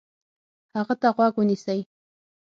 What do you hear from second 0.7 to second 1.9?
هغه ته غوږ ونیسئ،